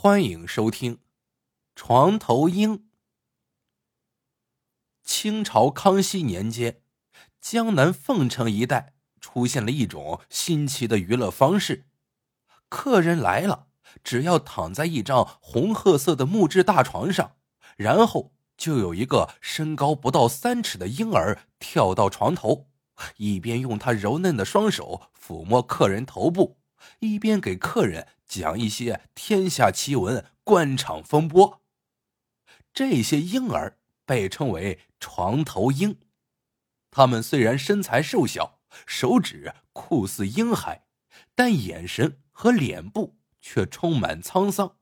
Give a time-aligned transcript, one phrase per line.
[0.00, 0.94] 欢迎收听
[1.74, 2.78] 《床头鹰》。
[5.02, 6.82] 清朝康熙年间，
[7.40, 11.86] 江南凤城一带出现了一种新奇的娱乐方式：
[12.68, 13.66] 客人来了，
[14.04, 17.32] 只要躺在一张红褐色的木质大床上，
[17.76, 22.68] 然后就有一个身高不到三尺的婴儿跳到床头，
[23.16, 26.56] 一边用他柔嫩的双手抚摸客人头部，
[27.00, 28.06] 一边给客人。
[28.28, 31.62] 讲一些天下奇闻、官场风波。
[32.72, 35.98] 这些婴儿被称为“床头鹰”，
[36.92, 40.86] 他们虽然身材瘦小，手指酷似婴孩，
[41.34, 44.76] 但眼神和脸部却充满沧桑。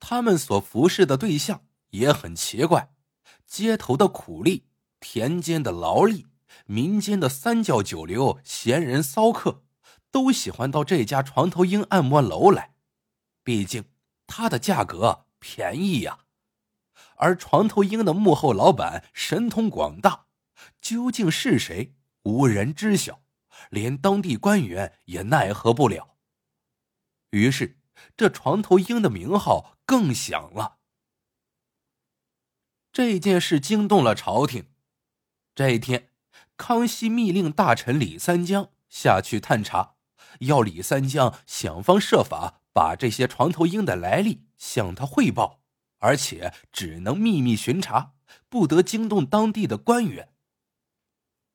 [0.00, 2.94] 他们所服侍的对象也很奇怪：
[3.46, 4.66] 街头的苦力、
[4.98, 6.26] 田间的劳力、
[6.64, 9.62] 民间的三教九流、闲人骚客。
[10.10, 12.74] 都喜欢到这家床头鹰按摩楼来，
[13.42, 13.84] 毕竟
[14.26, 16.20] 它的价格便宜呀。
[17.16, 20.26] 而床头鹰的幕后老板神通广大，
[20.80, 23.22] 究竟是谁，无人知晓，
[23.70, 26.16] 连当地官员也奈何不了。
[27.30, 27.78] 于是，
[28.16, 30.78] 这床头鹰的名号更响了。
[32.92, 34.72] 这件事惊动了朝廷。
[35.54, 36.10] 这一天，
[36.56, 39.96] 康熙密令大臣李三江下去探查。
[40.38, 45.60] 要李三江想方设法把这些床头鹰的来历向他汇报，
[45.98, 48.14] 而且只能秘密巡查，
[48.48, 50.32] 不得惊动当地的官员。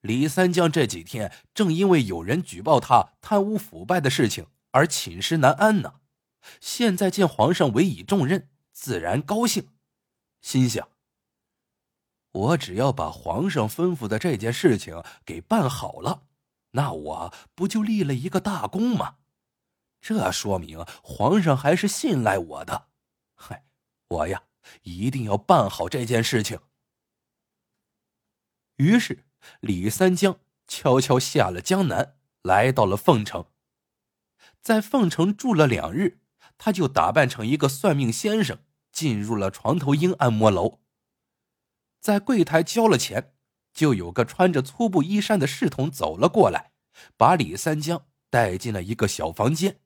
[0.02, 6.02] 李三江这几天正因为有人举报他贪污腐败的事情而寝食难安呢，
[6.60, 9.70] 现在见皇上委以重任，自然高兴，
[10.42, 10.90] 心想：
[12.32, 16.25] 我只要把皇上吩咐的这件事情给办好了。
[16.76, 19.18] 那我不就立了一个大功吗？
[20.02, 22.90] 这说明皇上还是信赖我的。
[23.34, 23.66] 嗨，
[24.10, 24.44] 我呀，
[24.84, 26.60] 一定要办好这件事情。
[28.76, 29.26] 于是，
[29.62, 30.38] 李三江
[30.68, 33.46] 悄悄下了江南，来到了凤城。
[34.62, 36.20] 在凤城住了两日，
[36.58, 38.60] 他就打扮成一个算命先生，
[38.92, 40.82] 进入了床头鹰按摩楼。
[42.02, 43.35] 在柜台交了钱。
[43.76, 46.72] 就有个穿着粗布衣衫的侍童走了过来，
[47.18, 49.80] 把李三江带进了一个小房间，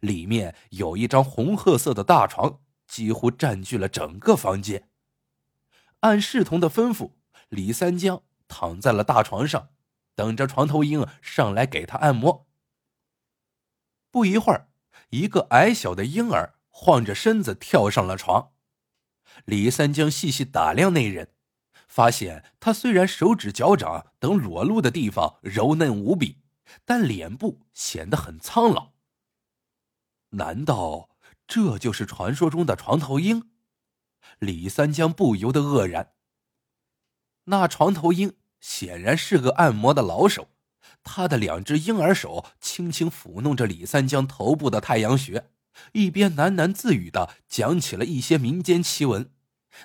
[0.00, 4.88] 里面有一张红褐色的大床，几乎占据了整个房间。
[6.00, 7.14] 按侍童的吩咐，
[7.48, 9.70] 李三江躺在了大床上，
[10.14, 12.46] 等着床头鹰上来给他按摩。
[14.12, 14.68] 不一会儿，
[15.10, 18.52] 一个矮小的婴儿晃着身子跳上了床，
[19.44, 21.32] 李三江细细打量那人。
[21.86, 26.38] 发现他虽然手指、脚掌等裸露的地方柔嫩无比，
[26.84, 28.92] 但脸部显得很苍老。
[30.30, 31.10] 难道
[31.46, 33.50] 这就是传说中的床头鹰？
[34.40, 36.12] 李三江不由得愕然。
[37.44, 40.48] 那床头鹰显然是个按摩的老手，
[41.04, 45.48] 他的两只婴儿手轻轻抚弄着李三江头部的太阳穴，
[45.92, 49.30] 一边喃喃自语的讲起了一些民间奇闻。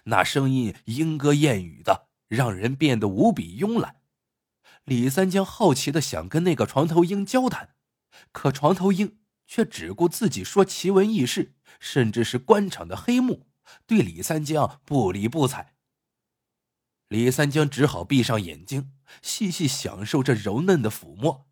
[0.05, 4.01] 那声音莺歌燕语的，让人变得无比慵懒。
[4.85, 7.75] 李三江好奇的想跟那个床头鹰交谈，
[8.31, 13.47] 可床头鹰却只顾自己说奇闻异事，甚至是官场的黑幕，
[13.85, 15.75] 对李三江不理不睬。
[17.07, 21.47] 李三江只好闭上眼睛，细细享受这柔嫩的抚摸。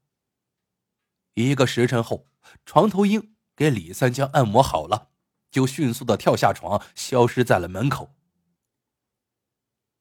[1.35, 2.27] 一个时辰后，
[2.65, 5.11] 床头鹰给李三江按摩好了，
[5.51, 8.15] 就迅速的跳下床，消失在了门口。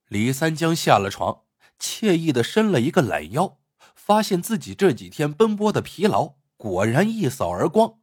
[0.08, 1.42] 李三江下了床，
[1.78, 3.58] 惬意的伸了一个懒腰，
[3.94, 8.00] 发现自己这几天奔波的疲劳果然一扫而光。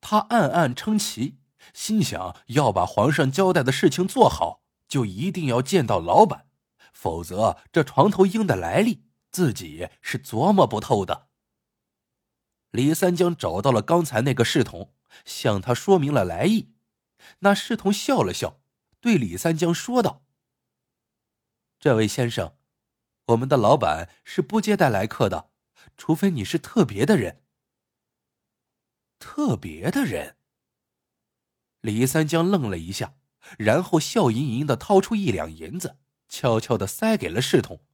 [0.00, 1.38] 他暗暗称奇，
[1.74, 6.46] 心想要把皇上交代的事情做好，就一定要见到老板，
[6.92, 11.28] 否则这床头鹰的来历自己是琢磨不透的。
[12.70, 14.92] 李三江找到了刚才那个侍童，
[15.24, 16.72] 向他说明了来意。
[17.40, 18.60] 那侍童笑了笑，
[19.00, 20.22] 对李三江说道。
[21.86, 22.56] 这位先生，
[23.26, 25.52] 我们的老板是不接待来客的，
[25.96, 27.44] 除非你是特别的人。
[29.20, 30.36] 特别的人。
[31.82, 33.14] 李三江愣了一下，
[33.56, 37.86] 然后笑吟吟的掏出一两银子，悄悄的塞给了侍童。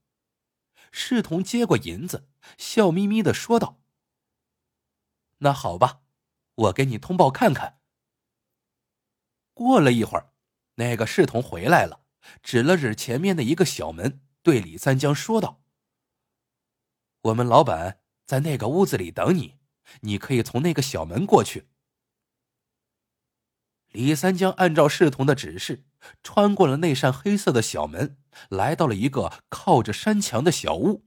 [0.91, 3.79] 侍童接过银子，笑眯眯的说道
[5.37, 6.01] ：“那好吧，
[6.55, 7.79] 我给你通报看看。”
[9.53, 10.33] 过了一会儿，
[10.77, 11.99] 那个侍童回来了。
[12.41, 15.61] 指了指前面的一个小门，对李三江说道
[17.23, 19.57] ：“我们老板在那个屋子里等你，
[20.01, 21.67] 你可以从那个小门过去。”
[23.93, 25.85] 李三江按照侍童的指示，
[26.23, 28.17] 穿过了那扇黑色的小门，
[28.49, 31.05] 来到了一个靠着山墙的小屋。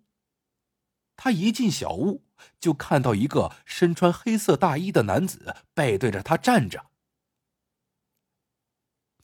[1.16, 2.24] 他一进小屋，
[2.60, 6.90] 就看到一个身穿黑色大衣的男子背对着他站着。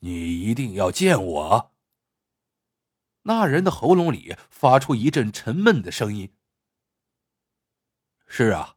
[0.00, 1.71] 你一定要见我。
[3.22, 6.34] 那人的喉咙里发出一阵沉闷的声音。
[8.26, 8.76] 是啊，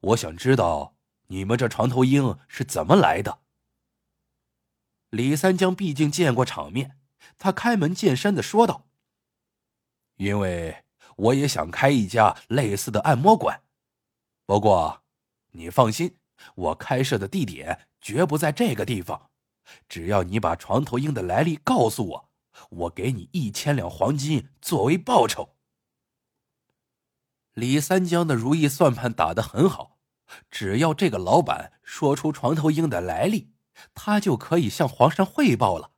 [0.00, 0.96] 我想知道
[1.26, 3.40] 你们这床头鹰是怎么来的。
[5.10, 6.98] 李三江毕竟见过场面，
[7.38, 8.86] 他开门见山的说道
[10.16, 10.84] ：“因为
[11.16, 13.62] 我也想开一家类似的按摩馆，
[14.44, 15.04] 不过
[15.52, 16.18] 你放心，
[16.54, 19.30] 我开设的地点绝不在这个地方。
[19.88, 22.25] 只要你把床头鹰的来历告诉我，
[22.70, 25.56] 我给你一千两黄金作为报酬。”
[27.54, 29.98] 李三江的如意算盘打得很好，
[30.50, 33.52] 只要这个老板说出床头鹰的来历。
[33.94, 35.92] 他就可以向皇上汇报了，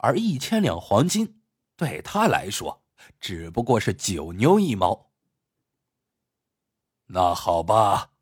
[0.00, 1.40] 而一千两黄金
[1.74, 2.84] 对他来说
[3.18, 5.10] 只不过是九牛一毛。
[7.06, 8.12] 那好吧。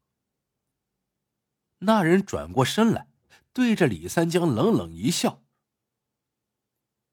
[1.78, 3.08] 那人转过身来，
[3.52, 5.42] 对着李三江冷冷一笑：“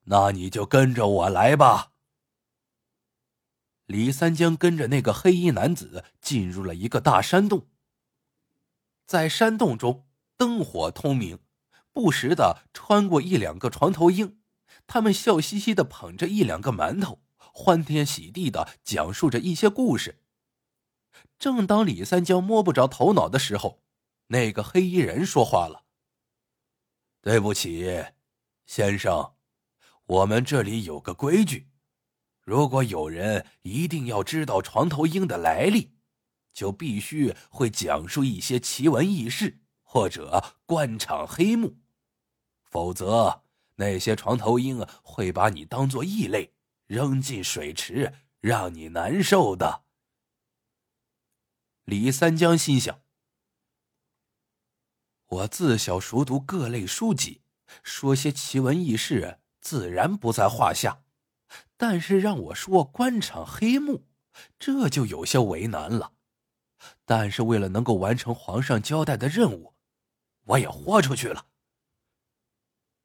[0.06, 1.92] 那你就跟着我来吧。”
[3.88, 7.68] 李三江跟着那个黑衣男子进入了一个大山洞，
[9.06, 10.08] 在山洞中
[10.38, 11.40] 灯火通明。
[11.94, 14.40] 不时的穿过一两个床头鹰，
[14.88, 20.24] 他们笑嘻嘻的捧着一两个馒头，欢天喜地的讲述着一些故事。
[21.38, 23.84] 正当李三江摸不着头脑的时候，
[24.28, 25.84] 那个黑衣人说话了
[27.20, 28.06] ：“对不起，
[28.66, 29.31] 先生，
[30.12, 31.70] 我们这里有个规矩，
[32.42, 35.94] 如果有人一定要知道床头鹰的来历，
[36.52, 41.78] 就必须会讲述一些奇闻异事或者官场黑幕。”
[42.70, 43.44] 否则，
[43.76, 46.54] 那些床头鹰会把你当做异类，
[46.88, 49.86] 扔进水池，让你难受的。
[51.86, 53.02] 李三江心想：
[55.28, 57.44] 我自小熟读各类书籍，
[57.82, 61.04] 说些奇闻异事自然不在话下，
[61.78, 64.08] 但是让我说官场黑幕，
[64.60, 66.14] 这就有些为难了。
[67.06, 69.76] 但是为了能够完成皇上交代的任务，
[70.46, 71.46] 我也豁出去了。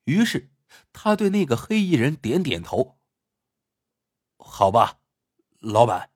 [0.05, 0.51] 于是，
[0.93, 2.99] 他对那个黑衣人点点头。
[4.39, 5.01] 好吧，
[5.59, 6.11] 老板，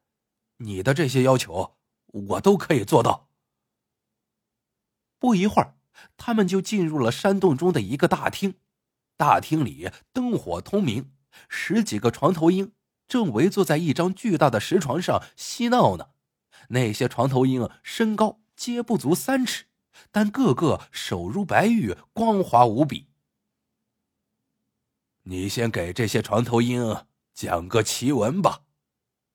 [0.58, 1.76] 你的这些要求
[2.06, 3.28] 我都可以做到。
[5.18, 5.76] 不一会儿，
[6.16, 8.59] 他们就进入了山洞中的一个大厅。
[9.20, 11.12] 大厅里灯火通明，
[11.50, 12.72] 十几个床头鹰
[13.06, 16.12] 正围坐在一张巨大的石床上嬉闹呢。
[16.70, 19.66] 那些床头鹰身高皆不足三尺，
[20.10, 23.08] 但个个手如白玉，光滑无比。
[25.24, 28.62] 你先给这些床头鹰讲个奇闻吧，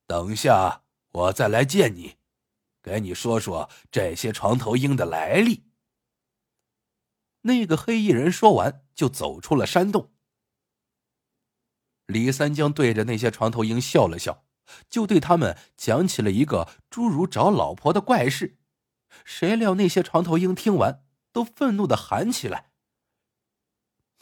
[0.08, 0.82] 等下
[1.12, 2.16] 我再来见你，
[2.82, 5.66] 给你说说这些床头鹰的来历。
[7.42, 10.12] 那个黑衣人说完，就走出了山洞。
[12.08, 14.46] 李三江对着那些床头鹰笑了笑，
[14.90, 18.58] 就对他们讲起了一个侏儒找老婆的怪事。
[19.24, 22.72] 谁料那些床头鹰听完，都愤怒的喊起来：“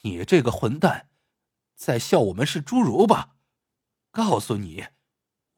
[0.03, 1.09] 你这个混蛋！”
[1.75, 3.35] 在笑我们是侏儒吧？
[4.11, 4.87] 告诉你，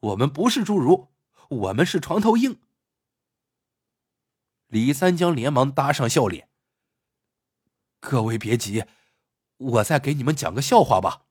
[0.00, 1.12] 我们不是侏儒，
[1.48, 2.60] 我们是床头鹰。
[4.68, 6.48] 李三江连忙搭上笑脸。
[8.00, 8.84] 各位别急，
[9.56, 11.26] 我再给你们讲个笑话吧。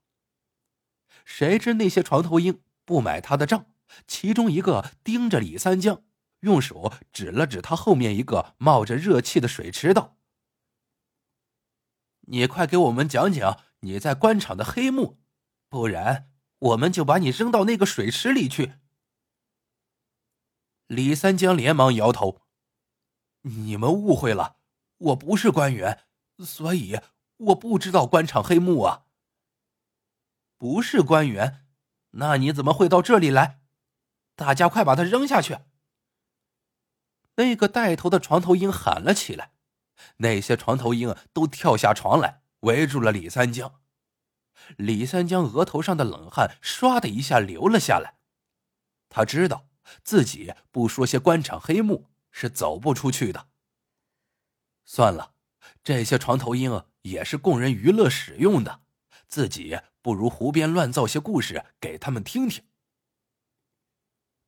[1.24, 3.65] 谁知那些床头鹰不买他的账，
[4.08, 6.03] 其中一个盯着李三江，
[6.41, 10.17] 用手指了指他后面一个冒着热气的水池，道
[12.27, 15.20] ：“你快给我们讲讲。”你在官场的黑幕，
[15.70, 18.79] 不然我们就把你扔到那个水池里去。
[20.88, 22.41] 李三江连忙摇头
[23.44, 24.58] ：“你们误会了，
[24.98, 26.08] 我不是官员，
[26.44, 27.00] 所以
[27.37, 29.05] 我不知道官场黑幕啊。
[30.57, 31.65] 不是官员，
[32.11, 33.61] 那你怎么会到这里来？
[34.35, 35.59] 大家快把他扔下去！”
[37.35, 39.51] 那个带头的床头鹰喊了起来，
[40.17, 42.43] 那些床头鹰都跳下床来。
[42.61, 43.81] 围住了李三江，
[44.77, 48.17] 李三江额头上的冷汗唰的一下流了下来。
[49.07, 49.67] 他知道
[50.03, 53.49] 自己不说些官场黑幕是走不出去的。
[54.83, 55.35] 算了，
[55.83, 58.81] 这些床头鹰啊也是供人娱乐使用的，
[59.27, 62.63] 自己不如胡编乱造些故事给他们听听。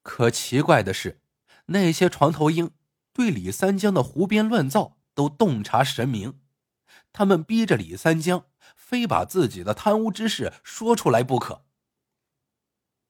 [0.02, 1.22] 可奇怪的是，
[1.68, 2.72] 那些床头鹰
[3.14, 6.40] 对李三江的胡编乱造都洞察神明。
[7.14, 8.46] 他们逼着李三江
[8.76, 11.64] 非把自己的贪污之事说出来不可。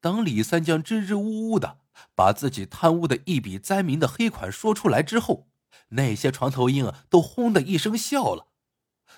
[0.01, 1.79] 等李三江支支吾吾的
[2.13, 5.47] 把自己贪污的一笔灾民的黑款说出来之后，
[5.89, 8.46] 那些床头鹰都轰的一声笑了。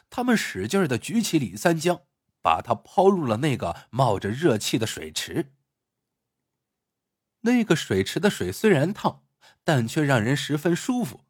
[0.09, 2.01] 他们使劲的举起李三江，
[2.41, 5.53] 把他抛入了那个冒着热气的水池。
[7.41, 9.23] 那个水池的水虽然烫，
[9.63, 11.21] 但却让人十分舒服。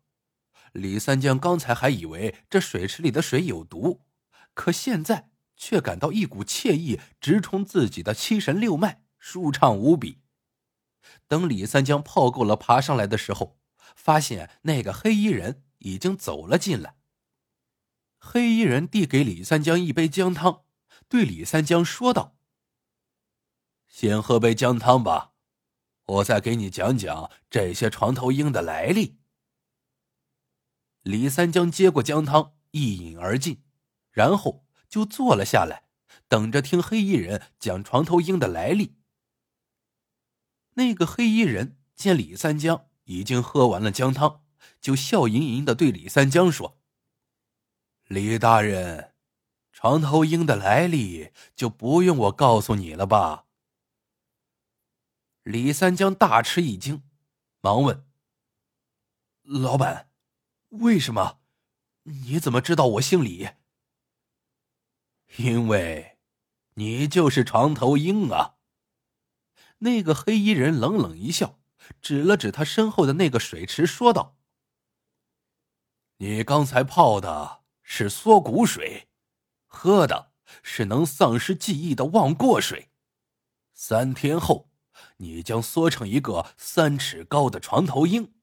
[0.73, 4.05] 李三江刚才还以为这水池里的水有毒，
[4.53, 10.19] 可现在却感到一股惬意直冲自己的七神六脉，舒畅无比。
[11.27, 13.59] 等李三江泡够了爬上来的时候，
[13.95, 16.98] 发现那个黑衣人已经走了进来。
[18.19, 20.63] 黑衣人递给李三江一杯姜汤，
[21.07, 22.37] 对李三江说道
[23.87, 25.31] ：“先喝杯姜汤吧，
[26.05, 29.17] 我再给你讲讲这些床头鹰的来历。”
[31.01, 33.63] 李三江接过姜汤，一饮而尽，
[34.11, 35.85] 然后就坐了下来，
[36.27, 38.97] 等着听黑衣人讲床头鹰的来历。
[40.73, 44.43] 那个黑衣人见李三江已经喝完了姜汤，
[44.81, 46.78] 就笑吟吟的对李三江说
[48.09, 49.13] ：“李大人，
[49.71, 53.45] 床头鹰的来历就不用我告诉你了吧？”
[55.43, 57.03] 李三江大吃一惊，
[57.61, 58.03] 忙问
[59.45, 60.09] ：“老板。”
[60.81, 61.39] 为什么？
[62.01, 63.49] 你怎么知道我姓李？
[65.37, 66.17] 因为，
[66.73, 68.57] 你就是床头鹰啊！
[69.79, 71.59] 那个黑衣人冷冷一笑，
[72.01, 74.35] 指了指他身后的那个水池，说道
[76.17, 77.58] ：“你刚才泡的
[77.91, 79.09] 是缩骨水，
[79.65, 80.31] 喝的
[80.61, 82.91] 是能丧失记忆的忘过水。
[83.73, 84.69] 三天后，
[85.17, 88.35] 你将缩成一个三尺高的床头鹰。”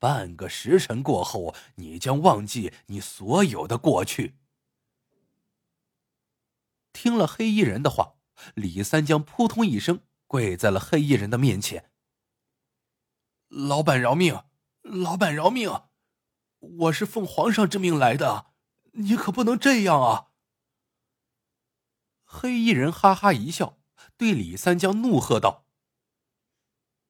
[0.00, 4.36] 半个时辰过后，你将忘记你所有的过去。
[6.92, 8.16] 听了黑衣人的话，
[8.54, 11.92] 李三江扑通一声跪在了黑衣人的面前。
[13.48, 14.42] 老板饶命！
[14.82, 15.70] 老板饶命！
[16.58, 18.46] 我是奉皇上之命来的，
[18.98, 20.28] 你可不能这样啊！
[22.24, 23.78] 黑衣人哈哈一笑，
[24.16, 25.64] 对李三江怒喝道：“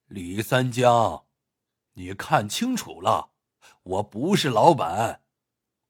[0.07, 1.25] 李三江！”
[1.93, 3.31] 你看清楚了，
[3.83, 5.23] 我不是老板，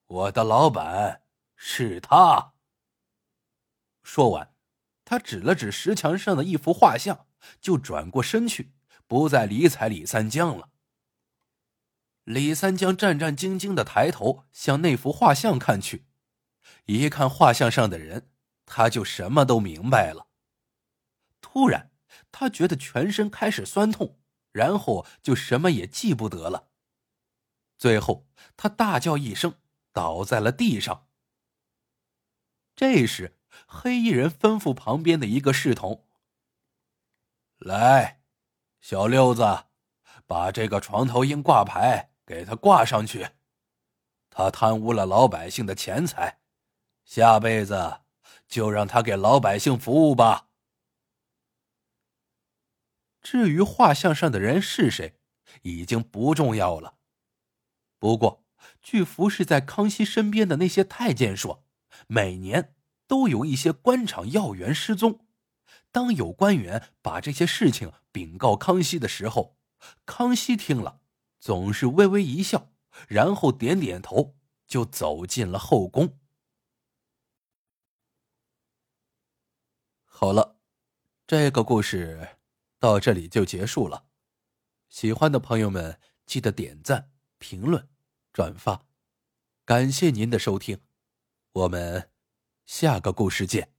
[0.06, 1.24] 我的老板
[1.56, 2.54] 是他。
[4.04, 4.56] 说完，
[5.04, 7.28] 他指了指石墙上的一幅画像，
[7.60, 8.72] 就转过身去，
[9.06, 10.70] 不再理睬李三江了。
[12.28, 16.08] 李三江战战兢兢的抬头向那幅画像看去，
[16.86, 18.30] 一看画像上的人，
[18.66, 20.28] 他就什么都明白了。
[21.40, 21.90] 突然，
[22.34, 24.20] 他觉得全身开始酸痛。
[24.54, 26.70] 然后就什么也记不得了。
[27.78, 29.54] 最后，他大叫一声，
[29.94, 31.08] 倒在了地上。
[32.76, 36.08] 这时，黑衣人吩咐旁边的一个侍童
[37.60, 38.24] ：“来，
[38.82, 39.66] 小六子，
[40.26, 43.30] 把这个床头鹰挂牌给他挂上去。
[44.30, 46.42] 他贪污了老百姓的钱财，
[47.04, 48.02] 下辈子
[48.48, 50.50] 就让他给老百姓服务吧。”
[53.24, 55.20] 至于画像上的人是谁，
[55.64, 56.98] 已经不重要了。
[57.98, 58.46] 不过，
[58.82, 61.66] 据服侍在康熙身边的那些太监说，
[62.08, 62.76] 每年
[63.08, 65.26] 都有一些官场要员失踪。
[65.92, 69.58] 当有官员把这些事情禀告康熙的时候，
[70.06, 71.02] 康熙听了
[71.48, 72.74] 总是微微一笑，
[73.08, 74.36] 然后点点头，
[74.68, 76.20] 就走进了后宫。
[80.04, 80.60] 好了，
[81.26, 82.40] 这个故事。
[82.80, 84.08] 到这里就结束了，
[84.90, 87.88] 喜欢的朋友们记得点赞、评论、
[88.34, 88.86] 转发，
[89.64, 90.82] 感谢您的收听，
[91.54, 92.12] 我们
[92.66, 93.77] 下个故事见。